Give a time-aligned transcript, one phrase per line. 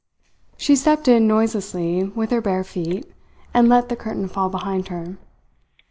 [0.57, 3.13] She stepped in noiselessly with her bare feet,
[3.53, 5.19] and let the curtain fall behind her.